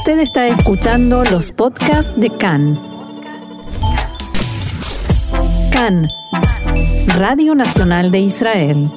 [0.00, 2.80] Usted está escuchando los podcasts de CAN.
[5.70, 6.08] CAN,
[7.18, 8.90] Radio Nacional de Israel.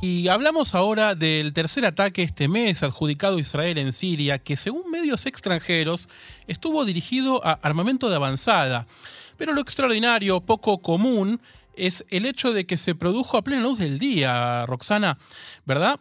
[0.00, 4.90] Y hablamos ahora del tercer ataque este mes adjudicado a Israel en Siria, que según
[4.90, 6.08] medios extranjeros
[6.48, 8.88] estuvo dirigido a armamento de avanzada.
[9.36, 11.40] Pero lo extraordinario, poco común,
[11.78, 15.18] es el hecho de que se produjo a plena luz del día, Roxana,
[15.64, 16.00] ¿verdad?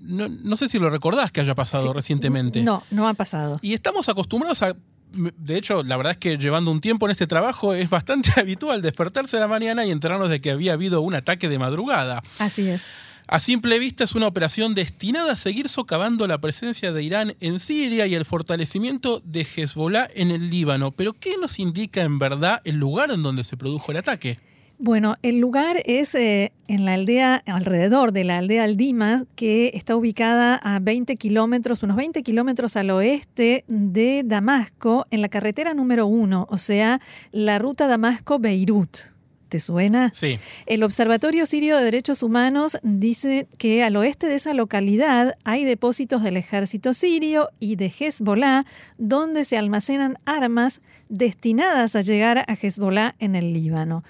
[0.00, 2.62] No, sé si lo recordás que haya pasado recientemente.
[2.62, 3.58] No, no ha pasado.
[3.62, 4.76] Y estamos acostumbrados a
[5.14, 8.80] de hecho, la verdad es que llevando un tiempo en este trabajo es bastante habitual
[8.80, 12.22] despertarse a la mañana y enterarnos de que había habido un ataque de madrugada.
[12.38, 12.90] Así es.
[13.28, 17.60] A simple vista es una operación destinada a seguir socavando la presencia de Irán en
[17.60, 20.90] Siria y el fortalecimiento de Hezbollah en el Líbano.
[20.90, 24.38] Pero ¿qué nos indica en verdad el lugar en donde se produjo el ataque?
[24.84, 29.94] Bueno, el lugar es eh, en la aldea, alrededor de la aldea Aldima, que está
[29.94, 36.06] ubicada a 20 kilómetros, unos 20 kilómetros al oeste de Damasco, en la carretera número
[36.06, 39.12] uno, o sea, la ruta Damasco-Beirut.
[39.48, 40.10] ¿Te suena?
[40.14, 40.40] Sí.
[40.66, 46.24] El Observatorio Sirio de Derechos Humanos dice que al oeste de esa localidad hay depósitos
[46.24, 48.64] del ejército sirio y de Hezbollah
[48.98, 54.02] donde se almacenan armas destinadas a llegar a Hezbollah en el Líbano.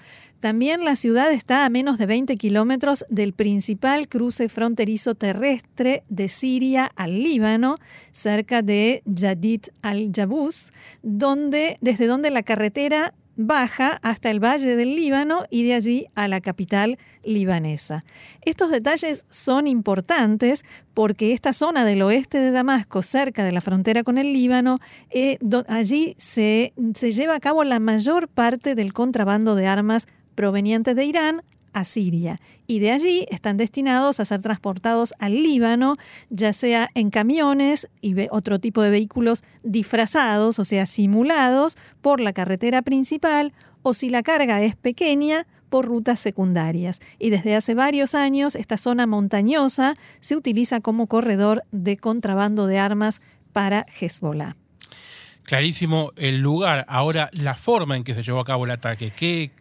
[0.43, 6.27] También la ciudad está a menos de 20 kilómetros del principal cruce fronterizo terrestre de
[6.27, 7.77] Siria al Líbano,
[8.11, 15.45] cerca de Yadid al-Jabus, donde, desde donde la carretera baja hasta el valle del Líbano
[15.49, 18.03] y de allí a la capital libanesa.
[18.41, 24.03] Estos detalles son importantes porque esta zona del oeste de Damasco, cerca de la frontera
[24.03, 25.37] con el Líbano, eh,
[25.69, 30.05] allí se, se lleva a cabo la mayor parte del contrabando de armas
[30.35, 35.95] provenientes de Irán a Siria y de allí están destinados a ser transportados al Líbano,
[36.29, 42.33] ya sea en camiones y otro tipo de vehículos disfrazados, o sea, simulados por la
[42.33, 47.01] carretera principal o si la carga es pequeña, por rutas secundarias.
[47.17, 52.77] Y desde hace varios años esta zona montañosa se utiliza como corredor de contrabando de
[52.77, 53.21] armas
[53.53, 54.55] para Hezbollah.
[55.43, 56.85] Clarísimo el lugar.
[56.87, 59.11] Ahora, la forma en que se llevó a cabo el ataque.
[59.15, 59.51] ¿Qué,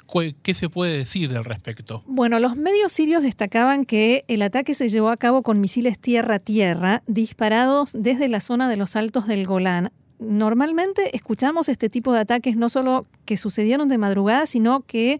[0.43, 2.03] ¿Qué, se puede decir al respecto?
[2.07, 7.03] Bueno, los medios sirios destacaban que el ataque se llevó a cabo con misiles tierra-tierra
[7.07, 9.91] disparados desde la zona de los altos del Golán.
[10.19, 15.19] Normalmente escuchamos este tipo de ataques no solo que sucedieron de madrugada, sino que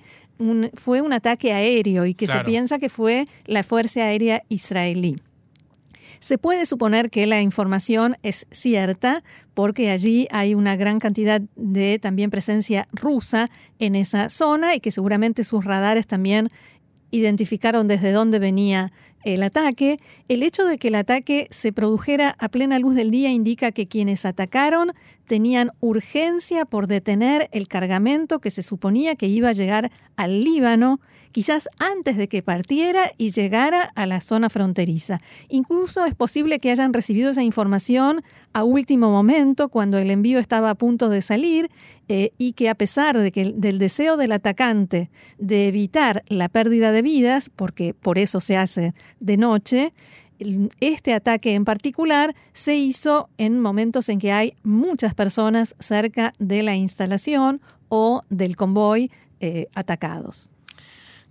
[0.75, 5.17] fue un ataque aéreo y que se piensa que fue la Fuerza Aérea Israelí.
[6.23, 9.25] Se puede suponer que la información es cierta
[9.55, 13.51] porque allí hay una gran cantidad de también presencia rusa
[13.81, 16.49] en esa zona y que seguramente sus radares también
[17.13, 18.93] identificaron desde dónde venía
[19.25, 20.01] el ataque.
[20.29, 23.87] El hecho de que el ataque se produjera a plena luz del día indica que
[23.87, 24.93] quienes atacaron
[25.27, 31.01] tenían urgencia por detener el cargamento que se suponía que iba a llegar al Líbano
[31.33, 35.21] quizás antes de que partiera y llegara a la zona fronteriza.
[35.49, 40.71] Incluso es posible que hayan recibido esa información a último momento, cuando el envío estaba
[40.71, 41.71] a punto de salir,
[42.09, 46.93] eh, y que a pesar de que, del deseo del atacante de evitar la pérdida
[46.93, 49.93] de vidas, porque por eso se hace de noche,
[50.81, 56.63] este ataque en particular se hizo en momentos en que hay muchas personas cerca de
[56.63, 60.52] la instalación o del convoy eh, atacados.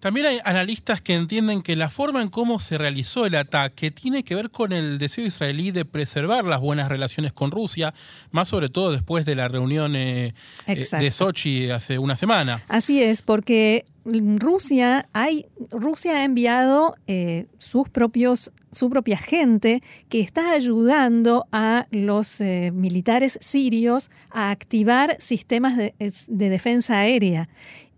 [0.02, 4.24] También hay analistas que entienden que la forma en cómo se realizó el ataque tiene
[4.24, 7.94] que ver con el deseo israelí de preservar las buenas relaciones con Rusia,
[8.32, 10.34] más sobre todo después de la reunión eh,
[10.66, 12.64] eh, de Sochi hace una semana.
[12.68, 20.22] Así es, porque Rusia, hay, Rusia ha enviado eh, sus propios, su propia gente que
[20.22, 22.42] está ayudando a los
[22.74, 27.50] militares sirios a activar sistemas de, de defensa aérea.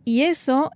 [0.04, 0.70] Y eso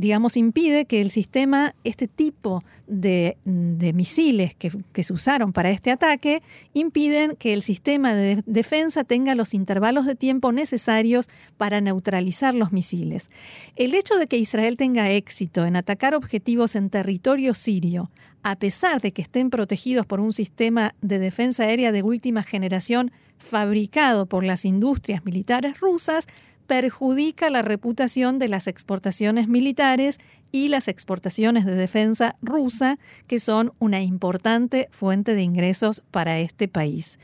[0.00, 5.90] digamos, impide que el sistema, este tipo de, misiles que, que, se usaron para este
[5.90, 12.54] ataque, impiden que el sistema de defensa tenga los intervalos de tiempo necesarios para neutralizar
[12.54, 13.30] los misiles.
[13.76, 18.10] El hecho de que Israel tenga éxito en atacar objetivos en territorio sirio,
[18.42, 23.12] a pesar de que estén protegidos por un sistema de defensa aérea de última generación
[23.38, 26.26] fabricado por las industrias militares rusas,
[26.70, 30.20] perjudica la reputación de las exportaciones militares
[30.52, 32.96] y las exportaciones de defensa rusa,
[33.26, 37.18] que son una importante fuente de ingresos para este país.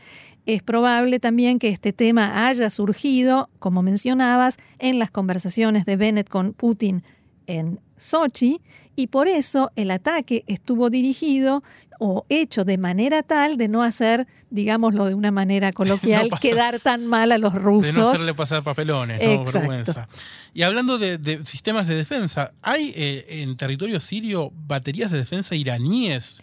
[0.46, 6.28] Es probable también que este tema haya surgido, como mencionabas, en las conversaciones de Bennett
[6.28, 7.04] con Putin
[7.46, 8.60] en Sochi
[8.96, 11.62] y por eso el ataque estuvo dirigido
[11.98, 17.06] o hecho de manera tal de no hacer, digámoslo de una manera coloquial, quedar tan
[17.06, 17.94] mal a los rusos.
[17.94, 20.08] De no hacerle pasar papelones, no, vergüenza.
[20.52, 26.42] Y hablando de, sistemas de defensa, ¿hay eh, en territorio sirio baterías de defensa iraníes?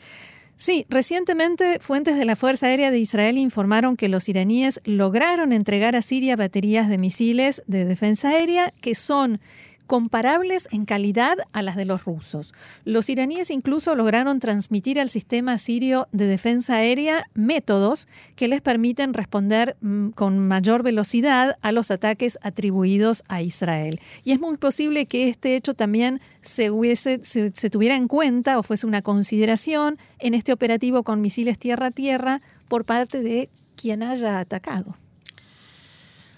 [0.56, 5.96] Sí, recientemente fuentes de la Fuerza Aérea de Israel informaron que los iraníes lograron entregar
[5.96, 9.42] a Siria baterías de misiles de defensa aérea que son
[9.88, 12.54] comparables en calidad a las de los rusos.
[12.86, 19.14] Los iraníes incluso lograron transmitir al sistema sirio de defensa aérea métodos que les permiten
[19.14, 24.00] responder mm, con mayor velocidad a los ataques atribuidos a Israel.
[24.24, 26.70] Y es muy posible que este hecho también se,
[27.24, 32.86] se tuviera en cuenta o fuese una consideración en este operativo con misiles tierra-tierra por
[32.86, 34.96] parte de quien haya atacado.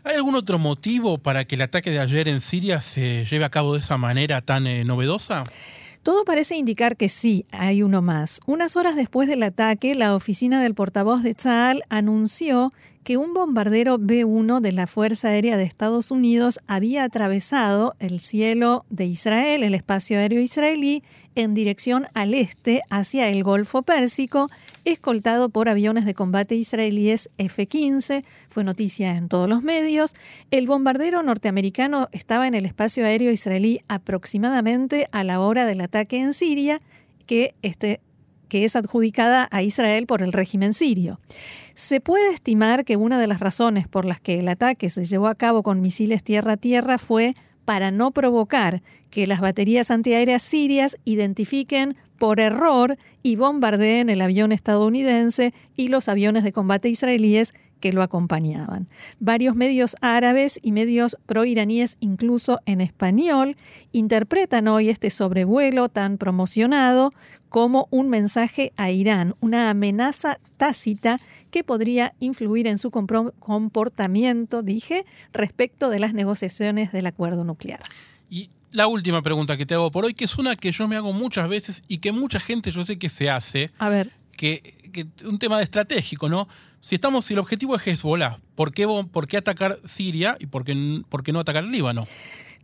[0.06, 3.50] ¿Hay algún otro motivo para que el ataque de ayer en Siria se lleve a
[3.50, 5.44] cabo de esa manera tan eh, novedosa?
[6.04, 8.40] Todo parece indicar que sí, hay uno más.
[8.46, 12.72] Unas horas después del ataque, la oficina del portavoz de Tzal anunció
[13.04, 18.86] que un bombardero B-1 de la Fuerza Aérea de Estados Unidos había atravesado el cielo
[18.92, 21.04] de Israel, el espacio aéreo israelí,
[21.34, 24.52] en dirección al este hacia el Golfo Pérsico,
[24.86, 28.24] escoltado por aviones de combate israelíes F-15.
[28.48, 30.16] Fue noticia en todos los medios.
[30.52, 36.22] El bombardero norteamericano estaba en el espacio aéreo israelí aproximadamente a la hora del ataque
[36.22, 36.82] en Siria,
[37.26, 38.00] que, este,
[38.48, 41.20] que es adjudicada a Israel por el régimen sirio.
[41.74, 45.28] Se puede estimar que una de las razones por las que el ataque se llevó
[45.28, 47.34] a cabo con misiles tierra-tierra fue
[47.66, 54.52] para no provocar que las baterías antiaéreas sirias identifiquen por error y bombardeen el avión
[54.52, 58.88] estadounidense y los aviones de combate israelíes que lo acompañaban.
[59.20, 63.58] Varios medios árabes y medios proiraníes, incluso en español,
[63.92, 67.12] interpretan hoy este sobrevuelo tan promocionado
[67.50, 71.20] como un mensaje a Irán, una amenaza tácita
[71.52, 77.80] que podría influir en su comportamiento, dije, respecto de las negociaciones del acuerdo nuclear.
[78.30, 80.96] Y la última pregunta que te hago por hoy, que es una que yo me
[80.96, 83.72] hago muchas veces y que mucha gente yo sé que se hace.
[83.78, 84.12] A ver.
[84.36, 84.76] Que,
[85.26, 86.48] un tema estratégico, ¿no?
[86.80, 90.64] Si estamos, si el objetivo es Hezbollah, ¿por qué, por qué atacar Siria y por
[90.64, 92.04] qué, por qué no atacar el Líbano?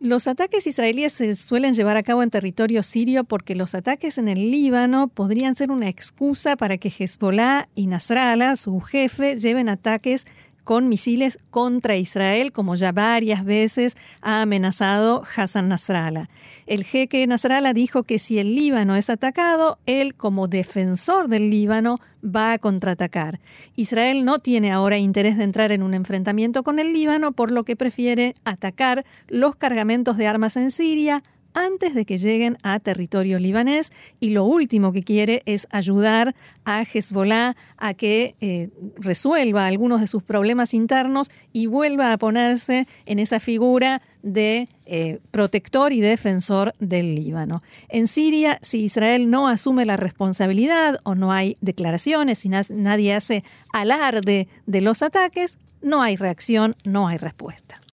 [0.01, 4.29] Los ataques israelíes se suelen llevar a cabo en territorio sirio porque los ataques en
[4.29, 10.25] el Líbano podrían ser una excusa para que Hezbollah y Nasrallah, su jefe, lleven ataques
[10.71, 16.29] con misiles contra Israel, como ya varias veces ha amenazado Hassan Nasrallah.
[16.65, 21.99] El jeque Nasrallah dijo que si el Líbano es atacado, él como defensor del Líbano
[22.23, 23.41] va a contraatacar.
[23.75, 27.65] Israel no tiene ahora interés de entrar en un enfrentamiento con el Líbano, por lo
[27.65, 31.21] que prefiere atacar los cargamentos de armas en Siria,
[31.53, 36.83] antes de que lleguen a territorio libanés y lo último que quiere es ayudar a
[36.83, 43.19] Hezbollah a que eh, resuelva algunos de sus problemas internos y vuelva a ponerse en
[43.19, 47.63] esa figura de eh, protector y defensor del Líbano.
[47.89, 53.43] En Siria, si Israel no asume la responsabilidad o no hay declaraciones, si nadie hace
[53.73, 57.81] alarde de los ataques, no hay reacción, no hay respuesta.